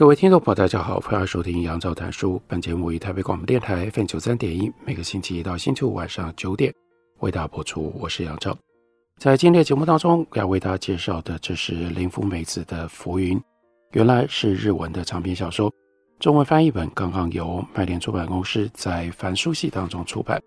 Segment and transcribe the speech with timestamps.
[0.00, 2.40] 各位听众朋友，大家好，欢迎收听杨照谈书。
[2.48, 6.72] 本节目于台北广播电台 FM 九三点一，每个星期一到星期五晚上九点。
[7.18, 8.56] 为大家播出，我是杨照。
[9.18, 13.38] 在今天的节目当中，要为大家介绍的，这是林芙美子的《浮云》，
[13.92, 15.70] 原来是日文的长篇小说，
[16.18, 20.40] 中文翻译本刚刚由麦田出版公司在繁书系当中出版。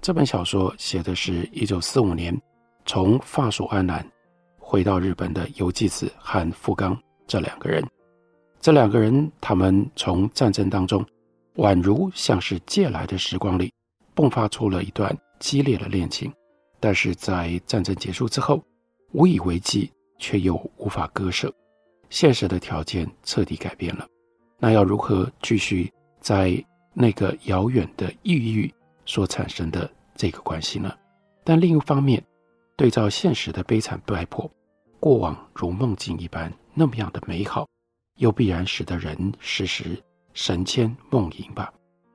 [0.00, 2.36] 这本小说写的是一九四五年
[2.86, 4.04] 从法属安南
[4.58, 7.80] 回到日本的游纪子和富冈这两个人。
[8.60, 11.04] 这两个人，他们从战争当中，
[11.56, 13.72] 宛如像是借来的时光里，
[14.14, 15.16] 迸发出了一段。
[15.38, 16.30] 激烈的恋情，
[16.78, 18.62] 但是在战争结束之后，
[19.12, 21.50] 无以为继，却又无法割舍。
[22.10, 24.06] 现实的条件彻底改变了，
[24.58, 28.70] 那要如何继续在那个遥远的异域
[29.06, 30.94] 所产生的这个关系呢？
[31.42, 32.22] 但另一方面，
[32.76, 34.46] 对照现实的悲惨败破，
[35.00, 37.66] 过往如梦境一般那么样的美好，
[38.20, 40.00] 又必然使得人时时
[40.32, 41.70] 神牵梦萦吧。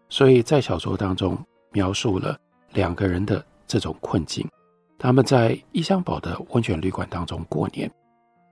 [0.10, 1.38] 所以在小说当中
[1.72, 2.36] 描述了。
[2.76, 4.46] 两个人的这种困境，
[5.00, 7.90] 他们在异乡堡的温泉旅馆当中过年。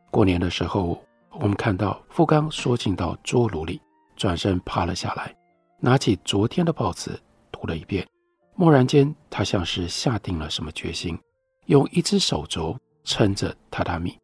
[0.10, 3.82] 过年的时候，我们看到富冈缩进到桌炉里，
[4.16, 5.36] 转身趴了下来，
[5.78, 7.20] 拿起昨天的报纸
[7.52, 8.08] 读了一遍。
[8.56, 11.20] 蓦然间，他像是下定了什么决心，
[11.66, 14.18] 用一只手肘撑着榻榻米，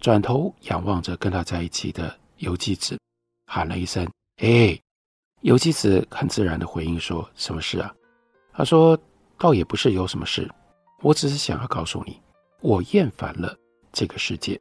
[0.00, 2.98] 转头仰望着跟他在一起的游纪子，
[3.46, 4.06] 喊了一声
[4.42, 4.78] ：“哎！”
[5.42, 7.94] 游纪子很自然地回应说：“什么事啊？”
[8.52, 8.98] 他说。
[9.36, 10.48] 倒也不是有什么事，
[11.02, 12.18] 我只是想要告诉你，
[12.60, 13.54] 我厌烦了
[13.92, 14.58] 这个世界。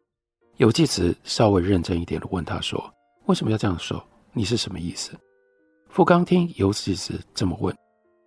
[0.57, 2.91] 游纪子稍微认真一点的问他说
[3.27, 4.03] ：“为什么要这样说？
[4.33, 5.11] 你是什么意思？”
[5.89, 7.73] 富冈听游纪子这么问，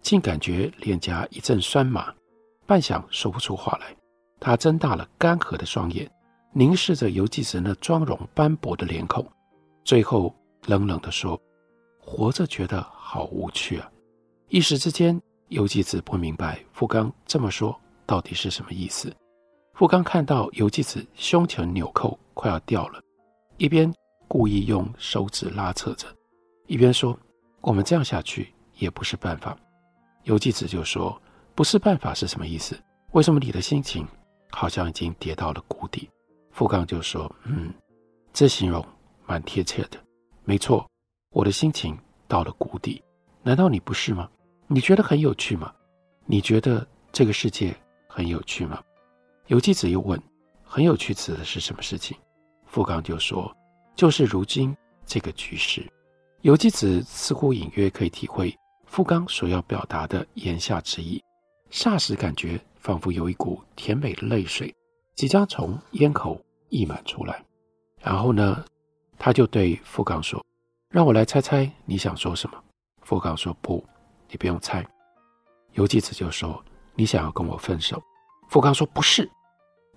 [0.00, 2.14] 竟感觉脸颊一阵酸麻，
[2.64, 3.94] 半晌说不出话来。
[4.38, 6.08] 他睁大了干涸的双眼，
[6.52, 9.28] 凝视着游纪子那妆容斑驳的脸孔，
[9.86, 10.34] 最后
[10.66, 11.40] 冷冷地说
[12.02, 13.88] ：“活着觉得好无趣啊！”
[14.50, 15.18] 一时之间。
[15.48, 19.14] 游纪子不明白富冈这么说到底是什么意思。
[19.74, 23.00] 富冈看到游纪子胸前纽扣快要掉了，
[23.56, 23.94] 一边
[24.26, 26.08] 故意用手指拉扯着，
[26.66, 27.16] 一边说
[27.62, 29.56] ：“我们这样下去也不是办法。”
[30.26, 31.16] 游纪子就说
[31.54, 32.76] ：“不是办法是什么意思？
[33.12, 34.04] 为什么你的心情
[34.50, 36.10] 好像已经跌到了谷底？”
[36.50, 37.72] 富冈就说：“嗯，
[38.32, 38.84] 这形容
[39.26, 39.98] 蛮贴切的，
[40.44, 40.88] 没错，
[41.32, 41.98] 我的心情
[42.28, 43.02] 到了谷底，
[43.42, 44.28] 难道你不是吗？”
[44.68, 45.72] 你觉得很有趣吗？
[46.24, 47.76] 你觉得这个世界
[48.08, 48.82] 很有趣吗？
[49.46, 50.20] 游记子又问
[50.64, 52.16] ：“很有趣指的是什么事情？”
[52.66, 53.54] 富冈就说
[53.94, 54.76] ：“就是如今
[55.06, 55.86] 这个局势。”
[56.42, 61.22] 游记子似乎隐约可以体会富冈所要表达的言下之意，
[61.70, 64.74] 霎时感觉仿佛有一股甜美的泪水
[65.14, 67.40] 即将从咽口溢满出来。
[68.02, 68.64] 然后呢，
[69.18, 70.44] 他就对富冈说
[70.90, 72.62] ：“让我来猜猜你想说什么。”
[73.02, 73.84] 富冈说：“不。”
[74.28, 74.84] 你不用猜，
[75.74, 76.60] 游纪子就说
[76.96, 78.02] ：“你想要跟我分手。”
[78.50, 79.30] 富冈说：“不是。”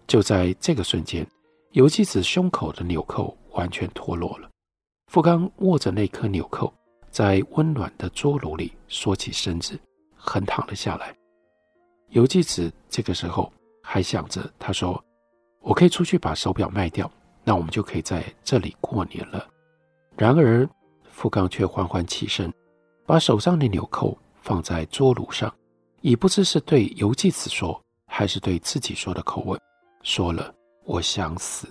[0.05, 1.25] 就在这个瞬间，
[1.71, 4.47] 游纪子胸口的纽扣完全脱落了。
[5.07, 6.71] 富冈握着那颗纽扣，
[7.09, 9.79] 在温暖的桌炉里缩起身子，
[10.15, 11.11] 横躺了下来。
[12.09, 13.51] 游纪子这个时候
[13.81, 15.03] 还想着：“他说，
[15.59, 17.11] 我可以出去把手表卖掉，
[17.49, 19.43] 那我们就可以在这里过年了。”
[20.15, 20.69] 然而，
[21.09, 22.53] 富冈却缓缓起身。
[23.07, 25.51] 把手上的纽扣放在桌炉上，
[26.01, 29.59] 已不知是对游纪子说，还是对自己说的口吻，
[30.03, 30.53] 说了
[30.85, 31.67] ：“我想死。”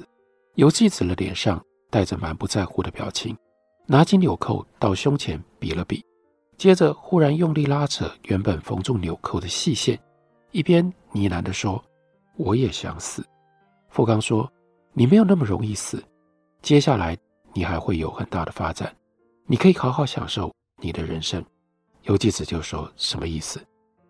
[0.57, 3.39] 游纪子的脸上带着满不在乎的表情，
[3.87, 6.05] 拿起纽扣到胸前比了比，
[6.57, 9.97] 接着忽然用力拉扯原本缝住纽扣的细线，
[10.51, 11.81] 一边呢喃地说
[12.37, 13.25] ：“我也想死。”
[13.91, 14.51] 富冈说
[14.93, 16.03] ：“你没有那么容易死，
[16.63, 17.17] 接下来
[17.53, 18.95] 你还会有很大的发展，
[19.47, 21.45] 你可以好好享受。”你的人生，
[22.05, 23.61] 游纪子就说：“什么意思？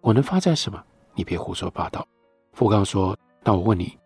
[0.03, 0.85] 我能发展什么？
[1.15, 2.07] 你别胡说八道。”
[2.53, 3.97] 富冈说：“那我问你，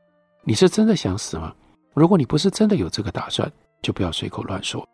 [0.44, 1.52] 你是真的想死吗？
[1.92, 3.50] 如果你不是真的有这个打算，
[3.82, 4.88] 就不要随口乱说。”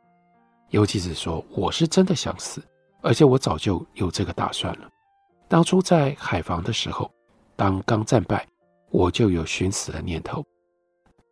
[0.70, 2.62] 游纪子说：“我是真的想死，
[3.02, 4.88] 而且我早就有这个打算了。
[5.46, 7.10] 当初在海防的时候，
[7.54, 8.46] 当刚战败，
[8.90, 10.42] 我就有寻死的念头。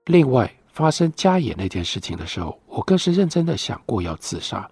[0.07, 4.69] 另外，发生加野那件事情的时候，我更是认真的想过要自杀。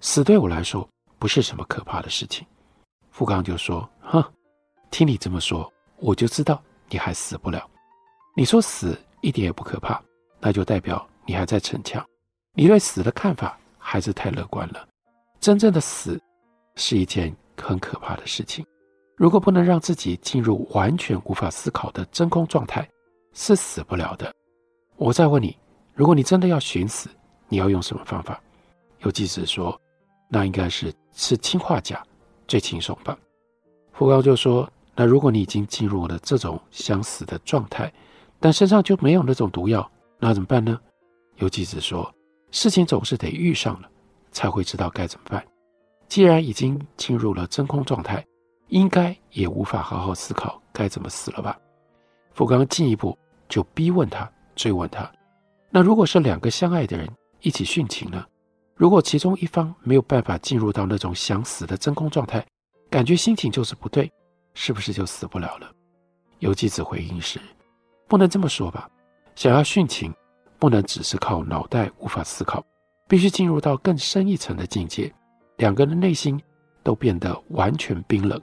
[0.00, 0.88] 死对我来说
[1.18, 2.46] 不是什么可怕的事情。
[3.10, 4.24] 富冈就说：“哼，
[4.90, 7.68] 听你这么说，我就知道你还死不了。
[8.34, 10.02] 你说死一点也不可怕，
[10.40, 12.02] 那就代表你还在逞强。
[12.54, 14.88] 你对死的看法还是太乐观了。
[15.40, 16.18] 真正的死
[16.76, 18.64] 是一件很可怕的事情。
[19.14, 22.88] 如果不能让自己进入完全无法思考的真空状态，
[23.34, 24.32] 是死不了的。”
[25.00, 25.56] 我再问你，
[25.94, 27.08] 如果你真的要寻死，
[27.48, 28.38] 你要用什么方法？
[28.98, 29.80] 有记者说，
[30.28, 32.02] 那应该是吃氰化钾
[32.46, 33.16] 最轻松吧。
[33.94, 37.90] 福高就说，那如果你已经进入了这种想死的状态，
[38.38, 40.78] 但身上就没有那种毒药，那怎么办呢？
[41.36, 42.14] 有记者说，
[42.50, 43.88] 事情总是得遇上了，
[44.32, 45.42] 才会知道该怎么办。
[46.08, 48.22] 既然已经进入了真空状态，
[48.68, 51.58] 应该也无法好好思考该怎么死了吧？
[52.34, 53.16] 福冈进一步
[53.48, 54.30] 就逼问他。
[54.60, 55.10] 追问他，
[55.70, 57.08] 那如果是两个相爱的人
[57.40, 58.22] 一起殉情呢？
[58.74, 62.44] 如果其中一方没有办法进入到那种想死的真空状态，
[62.90, 64.12] 感觉心情就是不对，
[64.52, 65.70] 是不是就死不了了？
[66.40, 67.40] 游纪子回应是：
[68.06, 68.86] 不能这么说吧。
[69.34, 70.12] 想要殉情，
[70.58, 72.62] 不能只是靠脑袋无法思考，
[73.08, 75.10] 必须进入到更深一层的境界，
[75.56, 76.38] 两个人的内心
[76.82, 78.38] 都变得完全冰冷，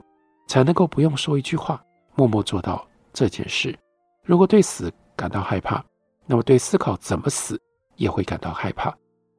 [0.48, 1.80] 才能够不用说一句话，
[2.16, 3.78] 默默做到这件事。
[4.24, 5.84] 如果对死感到害怕，
[6.30, 7.58] 那么，对思考怎么死
[7.96, 8.94] 也会感到害怕，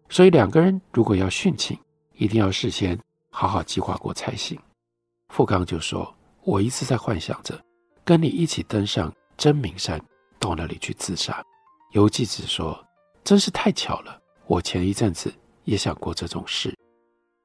[0.09, 1.77] 所以两个人如果要殉情，
[2.13, 2.99] 一定要事先
[3.29, 4.59] 好好计划过才行。
[5.29, 6.11] 富冈就说
[6.43, 7.63] ：“我一直在幻想着
[8.03, 10.01] 跟你一起登上真名山，
[10.39, 11.45] 到那里去自杀。”
[11.93, 12.83] 游纪子说
[13.23, 15.31] ：“真是太巧了，我前一阵子
[15.65, 16.75] 也想过这种事。”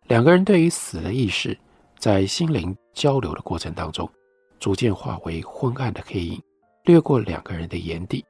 [0.08, 1.56] 两个人对于死的意识，
[1.98, 4.10] 在心灵交流的过程当中，
[4.58, 6.42] 逐渐化为昏暗的黑影，
[6.84, 8.24] 掠过两个人的眼底。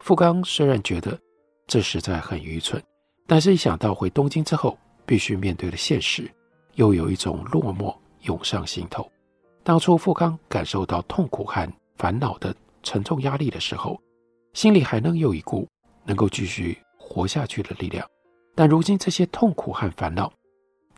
[0.00, 1.18] 富冈虽然觉得
[1.66, 2.80] 这实在很愚蠢，
[3.26, 6.30] 但是一想到回东京之后必须面对的现实，
[6.74, 9.10] 又有一种落寞涌上心头。
[9.64, 12.54] 当初富冈感受到痛苦和烦恼的
[12.84, 14.00] 沉重压力的时候，
[14.52, 15.68] 心里还能有一股
[16.04, 18.06] 能够继续活下去的力量，
[18.54, 20.32] 但如今这些痛苦和烦恼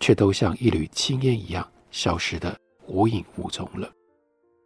[0.00, 2.54] 却都像一缕青烟一样消失得
[2.86, 3.90] 无影无踪了。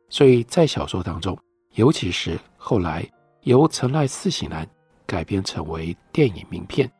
[0.08, 1.38] 所以在小说当中，
[1.74, 3.08] 尤其是后来。
[3.42, 4.68] 由成濑四喜男
[5.06, 6.90] 改编成为电影名片，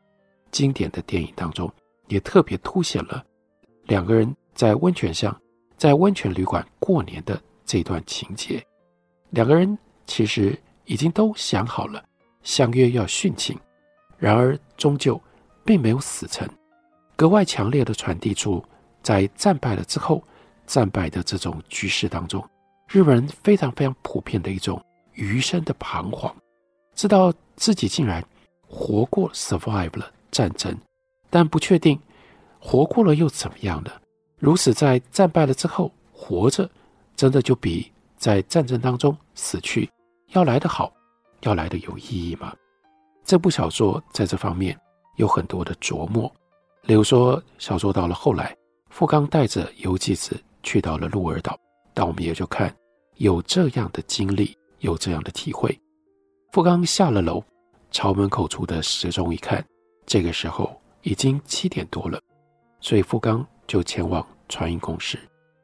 [0.51, 1.71] 经典的电影当中
[2.07, 3.23] 也特别凸显了
[3.85, 5.35] 两个人在温泉乡、
[5.77, 8.61] 在温泉旅馆过年的这段情节。
[9.29, 12.03] 两个人其实已经都想好了
[12.43, 13.57] 相约要殉情，
[14.17, 15.19] 然而终究
[15.63, 16.47] 并没有死成，
[17.15, 18.63] 格外强烈的传递出
[19.01, 20.21] 在战败了之后，
[20.67, 22.45] 战败的这种局势当中，
[22.89, 24.79] 日本人非常非常普遍的一种。
[25.13, 26.33] 余生的彷徨，
[26.95, 28.23] 知道自己竟然
[28.67, 30.75] 活过 survive 了战争，
[31.29, 31.99] 但不确定
[32.59, 33.91] 活过了又怎么样呢？
[34.39, 36.69] 如此在战败了之后活着，
[37.15, 39.89] 真的就比在战争当中死去
[40.29, 40.91] 要来得好，
[41.41, 42.53] 要来得有意义吗？
[43.23, 44.77] 这部小说在这方面
[45.15, 46.29] 有很多的琢磨，
[46.81, 48.55] 例如说，小说到了后来，
[48.89, 51.57] 富冈带着游记子去到了鹿儿岛，
[51.93, 52.75] 但我们也就看
[53.15, 54.57] 有这样的经历。
[54.83, 55.79] 有这样的体会，
[56.51, 57.41] 富冈下了楼，
[57.89, 59.65] 朝门口处的时钟一看，
[60.05, 62.19] 这个时候已经七点多了，
[62.81, 65.17] 所以富冈就前往船运公司，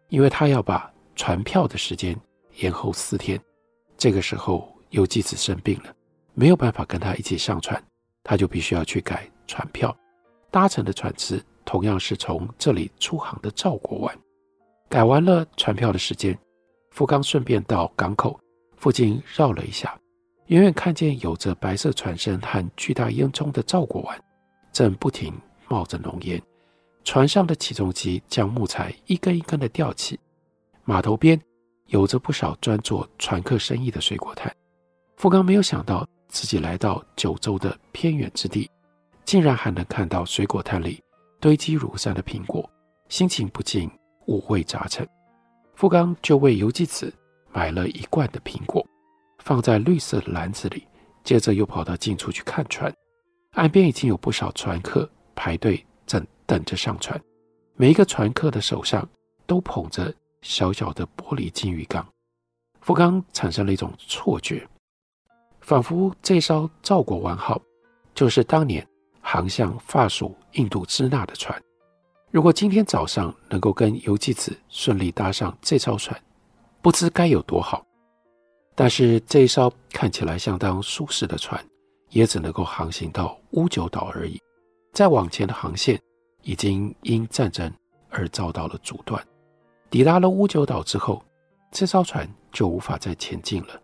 [0.08, 2.18] 因为他要把船票的时间
[2.60, 3.38] 延后四天。
[3.98, 5.94] 这个时候，有纪子生病了，
[6.34, 7.82] 没有办法跟他一起上船，
[8.24, 9.94] 他就必须要去改船票。
[10.50, 14.18] 搭乘的船次同样是从这里出航的赵国湾，
[14.88, 16.40] 改完了船票的时间，
[16.92, 18.40] 富冈顺便到港口。
[18.79, 20.00] 附近绕了一下，
[20.48, 24.17] 远远看见有着白色船身和巨大烟囱的赵国丸，
[24.71, 25.33] 正不停
[25.67, 26.41] 冒着浓烟。
[27.03, 30.17] 船上的起重机将木材一根一根的吊起，
[30.86, 31.38] 码头边
[31.88, 34.50] 有着不少专做船客生意的水果摊。
[35.17, 38.69] 富冈没有想到自己来到九州的偏远之地，
[39.25, 41.03] 竟然还能看到水果摊里
[41.41, 42.69] 堆积如山的苹果，
[43.09, 43.91] 心情不禁
[44.27, 45.05] 五味杂陈。
[45.75, 47.13] 富冈就为游纪子。
[47.51, 48.86] 买了一罐的苹果，
[49.39, 50.88] 放在绿色的篮子里，
[51.24, 52.94] 接着又跑到近处去看船。
[53.51, 57.20] 岸边已经有不少船客排队，正等着上船。
[57.75, 59.08] 每一个船客的手上
[59.48, 62.06] 都捧着小小的玻璃金鱼缸。
[62.82, 64.68] 富冈产生了一种错觉，
[65.62, 67.62] 仿佛这艘赵国湾号
[68.13, 68.88] 就是当年
[69.22, 71.60] 航向法属印度支那的船。
[72.32, 76.20] 如果今天早上能够跟游记子顺利搭上这艘船，
[76.81, 77.86] 不知该有多好，
[78.74, 81.63] 但是这一艘看起来相当舒适的船，
[82.09, 84.39] 也只能够航行到乌九岛而已。
[84.93, 86.00] 再往前的航线
[86.41, 87.71] 已经因战争
[88.09, 89.21] 而遭到了阻断。
[89.89, 91.24] 抵达了乌九岛之后，
[91.71, 93.79] 这艘船就无法再前进了。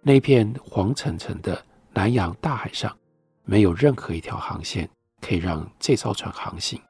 [0.00, 1.62] 那片黄澄澄的
[1.92, 2.96] 南洋大海上，
[3.44, 4.88] 没有任何一条航线
[5.20, 6.80] 可以让这艘船航行。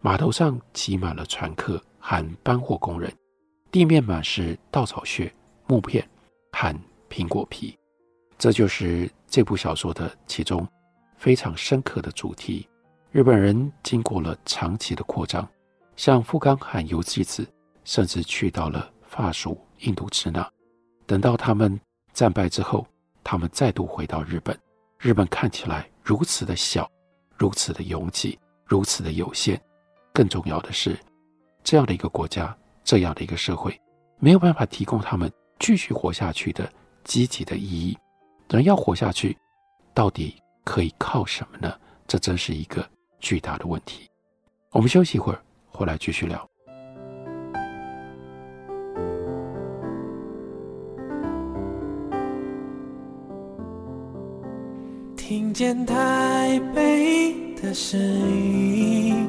[0.00, 3.12] 码头上挤满了船客和搬货工人，
[3.70, 5.32] 地面满是稻草屑、
[5.66, 6.06] 木片
[6.52, 6.76] 和
[7.08, 7.78] 苹果皮。
[8.36, 10.66] 这就是这部小说的其中
[11.16, 12.68] 非常深刻的主题。
[13.12, 15.48] 日本人经过了长期的扩张，
[15.94, 17.46] 像富冈和游纪子，
[17.84, 20.48] 甚至去到了法属印度支那。
[21.06, 21.78] 等到他们
[22.12, 22.86] 战败之后，
[23.22, 24.58] 他们再度回到日本。
[24.98, 26.90] 日本看起来如此的小，
[27.36, 29.60] 如此的拥挤，如此的有限。
[30.12, 30.98] 更重要的是，
[31.62, 33.80] 这样的一个国家，这样的一个社会，
[34.18, 36.70] 没有办法提供他们继续活下去的
[37.04, 37.96] 积极的意义。
[38.48, 39.36] 人要活下去，
[39.94, 40.34] 到底
[40.64, 41.72] 可以靠什么呢？
[42.06, 42.84] 这真是一个
[43.20, 44.08] 巨大的问题。
[44.72, 46.44] 我们休息一会儿，回来继续聊。
[55.16, 59.28] 听见台北的声音，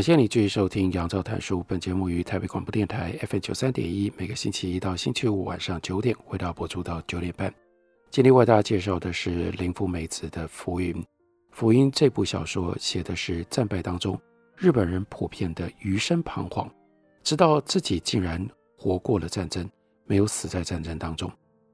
[0.00, 1.60] 感谢你继续收听《杨照谈书》。
[1.64, 7.52] 本节目于台北广播电台 FM 九三点一，每个星期一到星期五晚上九点，回到播出到九点半。
[8.10, 10.94] 今天为大家介绍的是林富美子的《浮云》。
[11.50, 14.18] 《福音》这部小说写的是战败当中
[14.56, 16.66] 日本人普遍的余生彷徨，
[17.22, 18.42] 知道自己竟然
[18.78, 19.68] 活过了战争，
[20.06, 21.30] 没有死在战争当中，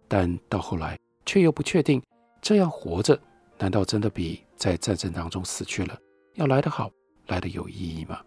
[0.09, 2.03] 但到后来却又不确定
[2.43, 3.17] 这样活着，
[3.57, 5.97] 难道真的比在战争当中死去了
[6.35, 6.91] 要来得好？
[7.27, 8.21] 来的有意义吗？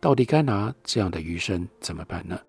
[0.00, 2.40] 到底该拿这样的余生怎么办呢？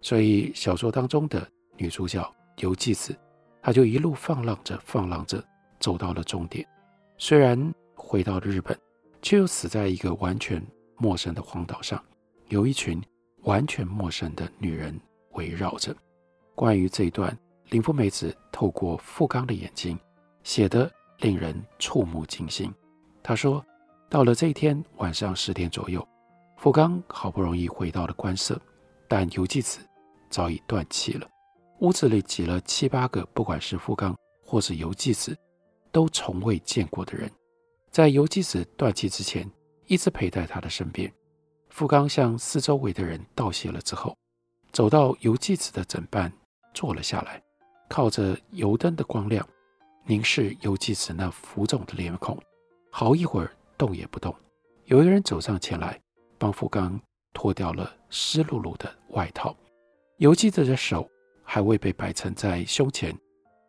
[0.00, 1.44] 所以小说当中的
[1.76, 2.24] 女主角
[2.58, 3.16] 游纪子，
[3.60, 5.44] 她就一路放浪着，放浪着，
[5.80, 6.64] 走到了终点。
[7.18, 8.78] 虽然回到了日本，
[9.20, 10.64] 却又死在一个完全
[10.96, 12.00] 陌生的荒岛上，
[12.48, 13.02] 有一群
[13.42, 14.96] 完全陌生的女人
[15.32, 15.92] 围绕着。
[16.54, 17.36] 关于这一段，
[17.70, 19.98] 林富美子透过富冈的眼睛
[20.44, 22.72] 写得令人触目惊心。
[23.24, 23.64] 她说。
[24.12, 26.06] 到了这一天晚上十点左右，
[26.58, 28.60] 富冈好不容易回到了官舍，
[29.08, 29.80] 但游纪子
[30.28, 31.26] 早已断气了。
[31.78, 34.14] 屋子里挤了七八个，不管是富冈
[34.44, 35.34] 或是游纪子，
[35.90, 37.30] 都从未见过的人。
[37.90, 39.50] 在游纪子断气之前，
[39.86, 41.10] 一直陪在他的身边。
[41.70, 44.14] 富冈向四周围的人道谢了之后，
[44.72, 46.30] 走到游纪子的枕畔
[46.74, 47.42] 坐了下来，
[47.88, 49.48] 靠着油灯的光亮，
[50.04, 52.38] 凝视游纪子那浮肿的脸孔，
[52.90, 53.50] 好一会儿。
[53.76, 54.34] 动也不动。
[54.84, 56.00] 有一个人走上前来，
[56.38, 57.00] 帮富冈
[57.32, 59.56] 脱掉了湿漉漉的外套。
[60.18, 61.08] 游记子的手
[61.42, 63.16] 还未被摆成在胸前，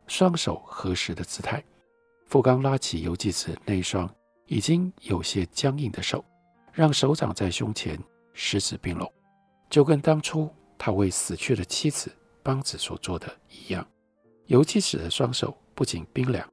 [0.07, 1.63] 双手合十的姿态。
[2.25, 4.10] 富冈拉起游记子那双
[4.48, 6.24] 已经有些僵硬的手，
[6.72, 8.00] 让手掌在胸前
[8.33, 9.12] 十指并拢，
[9.69, 13.88] 就跟当初他为死去的妻子邦子所做的一样。
[14.48, 16.48] 游记子的双手不仅冰凉，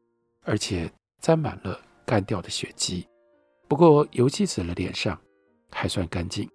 [0.45, 0.90] 而且
[1.21, 3.07] 沾满了干掉的血迹。
[3.71, 5.17] 不过，游纪子的脸上
[5.71, 6.50] 还算干净，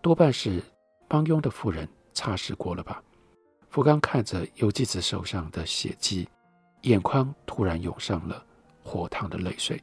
[0.00, 0.62] 多半是
[1.08, 3.02] 帮佣的妇人擦拭过了吧。
[3.70, 6.28] 福冈看着游纪子手上的血迹，
[6.82, 8.46] 眼眶突然涌上了
[8.84, 9.82] 火烫的泪水。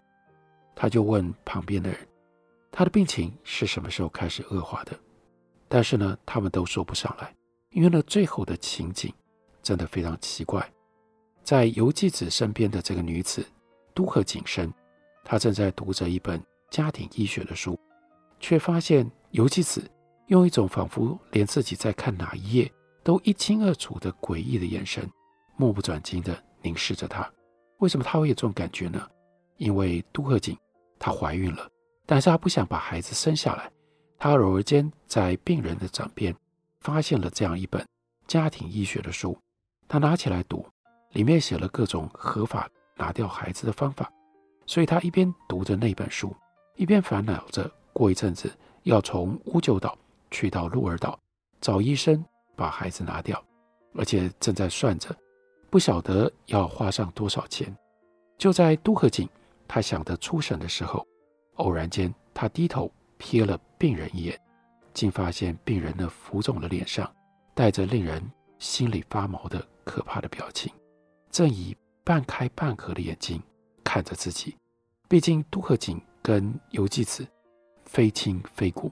[0.74, 2.08] 他就问旁边的人
[2.72, 4.98] ：“他的病情是什么时候开始恶化的？”
[5.68, 7.36] 但是呢，他们都说不上来，
[7.72, 9.14] 因为呢，最后的情景
[9.62, 10.66] 真的非常奇怪。
[11.44, 13.46] 在游纪子身边的这个女子
[13.94, 14.74] 都和景深，
[15.26, 16.42] 她正在读着一本。
[16.70, 17.80] 家庭医学的书，
[18.40, 19.90] 却发现游纪子
[20.28, 22.72] 用一种仿佛连自己在看哪一页
[23.04, 25.10] 都一清二楚的诡异的眼神，
[25.56, 27.30] 目不转睛地凝视着他。
[27.80, 29.08] 为什么他会有这种感觉呢？
[29.58, 30.58] 因为都贺景
[31.00, 31.70] 她怀孕了，
[32.06, 33.72] 但是她不想把孩子生下来。
[34.20, 36.36] 她偶尔间在病人的枕边
[36.82, 37.84] 发现了这样一本
[38.28, 39.38] 家庭医学的书，
[39.88, 40.66] 她拿起来读，
[41.12, 44.12] 里面写了各种合法拿掉孩子的方法，
[44.66, 46.36] 所以她一边读着那本书。
[46.78, 49.98] 一边烦恼着过一阵子要从乌九岛
[50.30, 51.20] 去到鹿儿岛
[51.60, 52.24] 找医生
[52.56, 53.44] 把孩子拿掉，
[53.96, 55.16] 而且正在算着，
[55.72, 57.76] 不晓得要花上多少钱。
[58.38, 59.28] 就在都贺景
[59.68, 61.06] 他想得出神的时候，
[61.56, 64.40] 偶然间他低头瞥了病人一眼，
[64.94, 67.12] 竟发现病人那浮肿的脸上
[67.56, 68.24] 带着令人
[68.60, 70.72] 心里发毛的可怕的表情，
[71.32, 73.42] 正以半开半合的眼睛
[73.84, 74.56] 看着自己。
[75.10, 77.26] 毕竟都贺景跟游纪子
[77.86, 78.92] 非亲非故，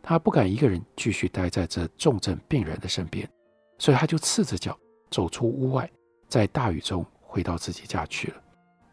[0.00, 3.28] 他不敢一个人继续待在这重症病人的身边，
[3.76, 4.78] 所以他就赤着脚
[5.10, 5.90] 走出屋外，
[6.28, 8.40] 在大雨中回到自己家去了。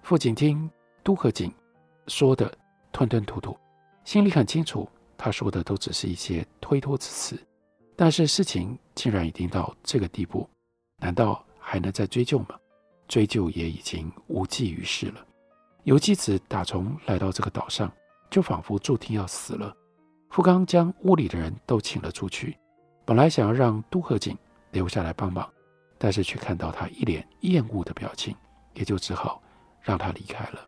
[0.01, 0.67] 父亲听
[1.03, 1.53] 都贺景
[2.07, 2.51] 说的
[2.91, 3.55] 吞吞吐吐，
[4.03, 7.39] 心里很清楚，他说的都只是一些推脱之词。
[7.95, 10.49] 但是事情竟然已经到这个地步，
[10.97, 12.57] 难道还能再追究吗？
[13.07, 15.23] 追究也已经无济于事了。
[15.83, 17.91] 游纪子打从来到这个岛上，
[18.29, 19.75] 就仿佛注定要死了。
[20.29, 22.57] 富冈将屋里的人都请了出去，
[23.05, 24.37] 本来想要让都贺景
[24.71, 25.47] 留下来帮忙，
[25.97, 28.35] 但是却看到他一脸厌恶的表情，
[28.73, 29.41] 也就只好。
[29.85, 30.65] 让他离开了。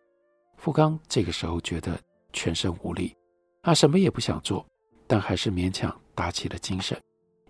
[0.58, 1.98] 富冈这个时候觉得
[2.34, 3.16] 全身无力，
[3.62, 4.66] 他什么也不想做，
[5.06, 7.00] 但还是勉强打起了精神，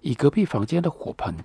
[0.01, 1.37] 以隔壁房间的火盆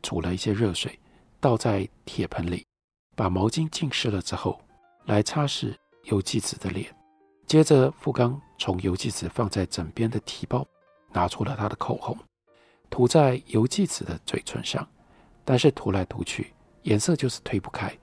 [0.00, 0.98] 煮了一些热水，
[1.40, 2.66] 倒在铁盆里，
[3.14, 4.58] 把毛巾浸湿了之后，
[5.06, 6.94] 来擦拭游纪子的脸。
[7.46, 10.66] 接着，富冈从游纪子放在枕边的提包
[11.12, 12.16] 拿出了他的口红，
[12.90, 14.86] 涂在游纪子的嘴唇上，
[15.44, 17.96] 但是涂来涂去，颜色就是推不开。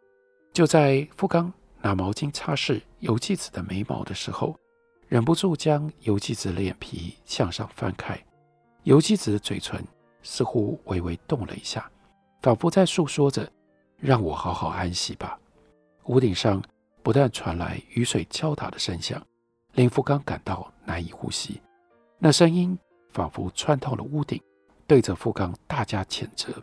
[0.52, 1.54] 就在富冈。
[1.86, 4.58] 拿毛巾擦拭游纪子的眉毛的时候，
[5.10, 8.18] 忍不住将游纪子的脸皮向上翻开。
[8.84, 9.86] 游纪子的嘴唇
[10.22, 11.92] 似乎微微动了一下，
[12.42, 13.52] 仿佛在诉说着
[14.00, 15.38] ：“让我好好安息吧。”
[16.08, 16.64] 屋顶上
[17.04, 19.22] 不断传来雨水敲打的声响，
[19.74, 21.62] 令富冈感到难以呼吸。
[22.18, 22.78] 那声音
[23.12, 24.42] 仿佛穿透了屋顶，
[24.88, 26.54] 对着富冈大加谴责。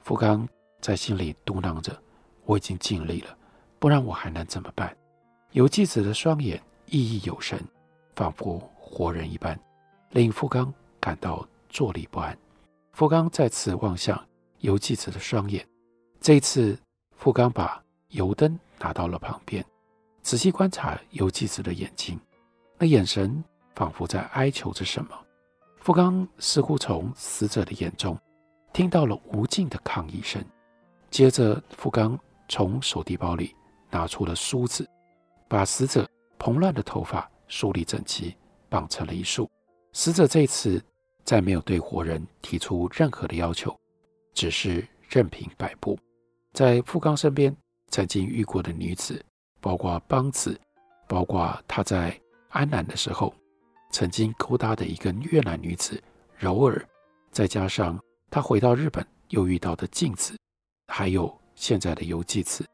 [0.00, 0.46] 富冈
[0.80, 1.96] 在心里嘟囔着
[2.44, 3.36] ：“我已经尽力了。”
[3.78, 4.96] 不然我还能怎么办？
[5.52, 7.62] 游纪子的双眼熠熠有神，
[8.16, 9.56] 仿佛活人一般，
[10.10, 12.36] 令富冈感到坐立不安。
[12.92, 14.20] 富冈再次望向
[14.58, 15.64] 游纪子的双眼，
[16.20, 16.76] 这一次
[17.14, 19.64] 富冈把油灯拿到了旁边，
[20.26, 22.18] 仔细观察游纪子的眼睛，
[22.78, 23.44] 那眼神
[23.76, 25.16] 仿佛在哀求着什么。
[25.76, 28.18] 富冈似乎从死者的眼中
[28.72, 30.44] 听到了无尽的抗议声。
[31.12, 33.54] 接着，富冈从手提包里。
[33.88, 34.84] 拿出了梳子，
[35.46, 36.10] 把死者
[36.40, 38.36] 蓬乱的头发梳理整齐，
[38.68, 39.48] 绑成了一束。
[39.92, 40.82] 死者这次
[41.22, 43.74] 再没有对活人提出任何的要求，
[44.34, 45.96] 只是任凭摆布。
[46.52, 47.56] 在富冈身边
[47.90, 49.24] 曾经遇过的女子，
[49.66, 50.56] 包括邦子，
[51.08, 52.16] 包括他在
[52.50, 53.34] 安南的时候
[53.90, 56.00] 曾经勾搭的一个越南女子
[56.38, 56.86] 柔儿，
[57.32, 57.98] 再加上
[58.30, 60.36] 他回到日本又遇到的静子，
[60.86, 62.64] 还有现在的游纪子。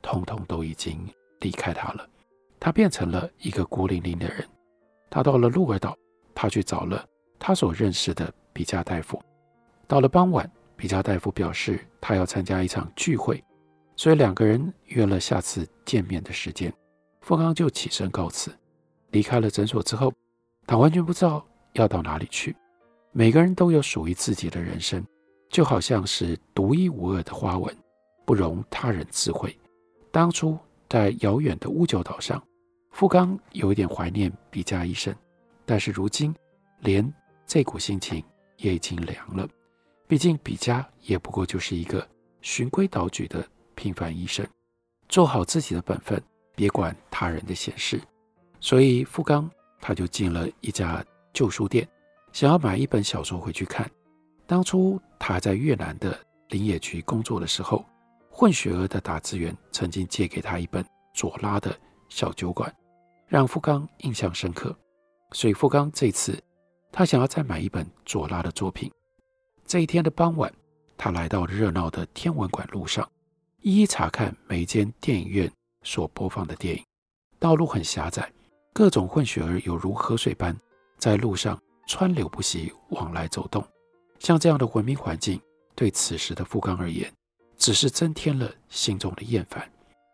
[0.00, 1.04] 通通都已经
[1.40, 2.08] 离开他了，
[2.60, 4.46] 他变成了一个孤零零的人。
[5.10, 5.96] 他到了鹿儿岛，
[6.32, 7.04] 他去找了
[7.40, 9.20] 他所认识的比嘉大夫。
[9.88, 13.42] 到了傍晚，比嘉大夫表示他要参加一场聚会，
[13.96, 16.72] 所以两个人约了下次见面的时间。
[17.20, 18.56] 富冈就起身告辞，
[19.10, 20.12] 离开了诊所之后，
[20.66, 22.54] 他完全不知道要到哪里去。
[23.10, 25.04] 每个人都有属于自己的人生，
[25.48, 27.74] 就好像是独一无二的花纹，
[28.24, 29.56] 不容他人知会。
[30.12, 30.56] 当初
[30.88, 32.40] 在遥远的屋久岛上，
[32.90, 35.14] 富冈有一点怀念比嘉医生，
[35.64, 36.34] 但是如今
[36.80, 37.12] 连
[37.46, 38.22] 这股心情
[38.58, 39.48] 也已经凉了。
[40.06, 42.06] 毕竟比嘉也不过就是一个
[42.40, 43.44] 循规蹈矩的
[43.76, 44.44] 平凡医生，
[45.08, 46.20] 做好自己的本分，
[46.56, 48.00] 别管他人的闲事。
[48.58, 49.48] 所以富冈
[49.80, 51.88] 他就进了一家旧书店，
[52.32, 53.88] 想要买一本小说回去看。
[54.44, 57.84] 当初他在越南的林业局工作的时候。
[58.38, 60.84] 混血儿的打字员曾经借给他一本
[61.14, 61.74] 左拉的
[62.10, 62.70] 小酒馆，
[63.26, 64.76] 让富冈印象深刻。
[65.32, 66.38] 所以富冈这次
[66.92, 68.92] 他想要再买一本左拉的作品。
[69.64, 70.52] 这一天的傍晚，
[70.98, 73.10] 他来到热闹的天文馆路上，
[73.66, 75.50] 一一查看每间电影院
[75.82, 76.84] 所播放的电影。
[77.36, 78.32] 道路很狭窄，
[78.72, 80.56] 各种混血儿有如河水般
[80.98, 83.66] 在路上川流不息，往来走动。
[84.20, 85.42] 像这样的文明环境，
[85.74, 87.12] 对此时的富冈而言，
[87.56, 89.68] 只是增添了心中的厌烦。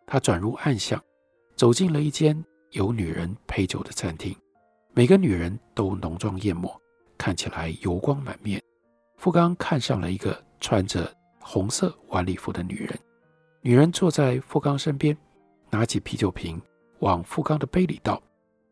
[0.07, 0.99] 他转入暗巷，
[1.55, 4.35] 走进了一间有女人陪酒的餐厅。
[4.95, 6.75] 每个女人都浓妆艳抹，
[7.19, 8.59] 看起来油光满面。
[9.17, 12.99] 富冈看上了一个穿着红色晚礼服的女人。
[13.65, 15.17] 女人坐在富冈身边，
[15.69, 16.61] 拿起啤酒瓶
[16.99, 18.21] 往富冈的杯里倒。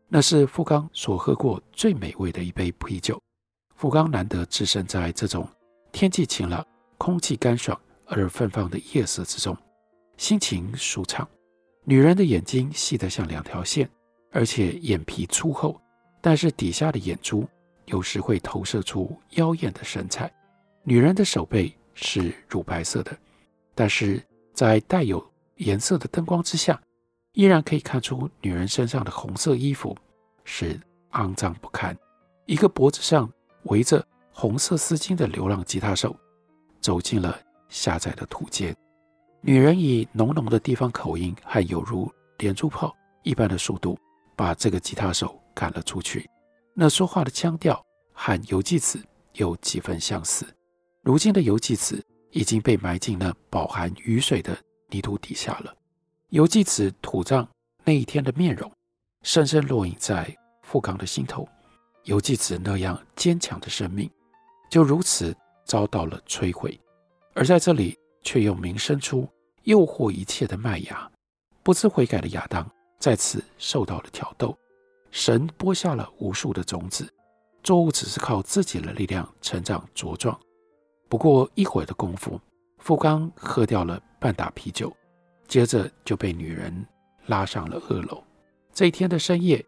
[0.06, 3.18] 那是富冈所喝过最美味的一杯啤酒。
[3.74, 5.48] 富冈难得置身在这种
[5.92, 6.64] 天气晴朗、
[6.98, 7.78] 空气干爽。
[8.04, 9.56] 而芬芳的夜色之中，
[10.18, 11.26] 心情舒畅。
[11.84, 13.88] 女人的眼睛细得像两条线，
[14.32, 15.80] 而且眼皮粗厚，
[16.20, 17.48] 但是底下的眼珠
[17.86, 20.30] 有时会投射出妖艳的神采。
[20.82, 23.16] 女人的手背是乳白色的，
[23.74, 24.22] 但是
[24.54, 25.24] 在带有
[25.56, 26.80] 颜色的灯光之下，
[27.32, 29.96] 依然可以看出女人身上的红色衣服
[30.44, 30.80] 是
[31.12, 31.96] 肮脏不堪。
[32.46, 33.30] 一个脖子上
[33.64, 36.14] 围着红色丝巾的流浪吉他手
[36.80, 37.38] 走进了
[37.68, 38.76] 狭窄的土间。
[39.40, 43.98] 女人以浓浓的地方口音和犹如连珠炮一般的速度，
[44.36, 46.28] 把这个吉他手赶了出去。
[46.74, 49.00] 那说话的腔调和游纪子
[49.34, 50.46] 有几分相似。
[51.02, 54.54] 如今的游纪子已经被埋进了饱含雨水的
[54.88, 55.74] 泥土底下了。
[56.28, 57.48] 游记子土葬
[57.84, 58.70] 那一天的面容，
[59.22, 61.48] 深深烙印在富冈的心头。
[62.04, 64.10] 游记子那样坚强的生命，
[64.68, 66.78] 就如此遭到了摧毁。
[67.34, 67.96] 而在这里。
[68.24, 69.28] 却又萌生出
[69.64, 71.10] 诱惑一切的麦芽，
[71.64, 72.64] 不知悔改的亚当
[73.00, 74.56] 再次受到了挑逗。
[75.10, 77.12] 神播下了无数的种子，
[77.64, 80.38] 作物只是靠自己的力量成长茁壮。
[81.12, 82.40] 不过一会儿的功夫，
[82.78, 84.90] 富冈喝掉了半打啤酒，
[85.46, 86.74] 接着就被女人
[87.26, 88.24] 拉上了二楼。
[88.72, 89.62] 这一天的深夜，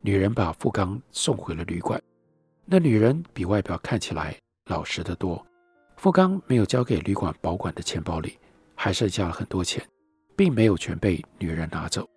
[0.00, 2.02] 女人把富冈送回了旅馆。
[2.64, 4.34] 那女人比外表看起来
[4.68, 5.46] 老实得多。
[5.98, 8.38] 富冈没有交给旅馆保管的钱包里，
[8.74, 9.86] 还剩下了很多钱，
[10.34, 12.08] 并没有全被女人拿走。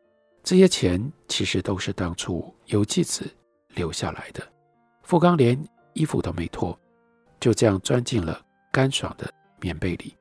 [0.42, 3.30] 这些钱其实都是当初游纪子
[3.76, 4.42] 留下来的。
[5.04, 5.62] 富冈连
[5.92, 6.80] 衣服都没脱，
[7.42, 10.16] 就这样钻进了干爽的棉被里，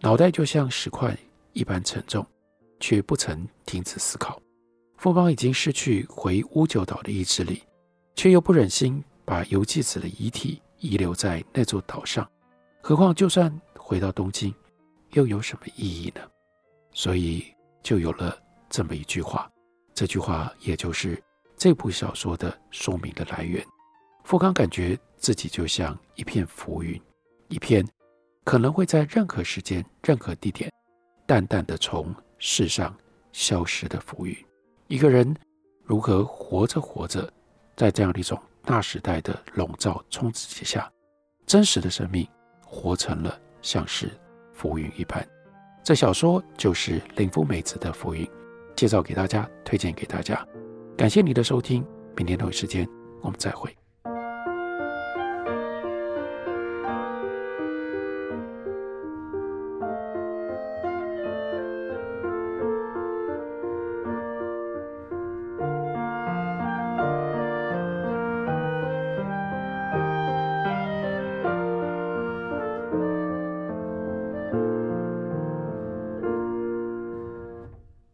[0.00, 1.16] 脑袋就像石块
[1.52, 2.26] 一般沉重，
[2.80, 4.40] 却不曾停止思考。
[4.96, 7.62] 富冈已经失去回屋久岛的意志力，
[8.14, 12.28] 却又不忍心把游纪子的遗体遗留在那座岛上。
[12.80, 14.54] 何况，就算回到东京，
[15.10, 16.20] 又有什么意义呢？
[16.92, 17.44] 所以
[17.82, 18.36] 就有了
[18.68, 19.50] 这么一句话，
[19.94, 21.22] 这句话也就是
[21.56, 23.64] 这部小说的说明的来源。
[24.24, 27.00] 富冈感觉自己就像一片浮云，
[27.48, 27.86] 一片
[28.44, 30.70] 可能会在任何时间、任何地点，
[31.26, 32.96] 淡淡的从世上
[33.32, 34.36] 消失的浮云。
[34.86, 35.34] 一个人
[35.82, 37.30] 如何活着活着，
[37.76, 40.90] 在这样的一种大时代的笼罩充斥之下，
[41.46, 42.26] 真实的生命。
[42.70, 44.10] 活成了像是
[44.52, 45.26] 浮云一般，
[45.82, 48.26] 这小说就是铃木美子的《浮云》，
[48.76, 50.46] 介绍给大家，推荐给大家。
[50.94, 51.82] 感谢你的收听，
[52.14, 52.86] 明天同一时间
[53.22, 53.77] 我们再会。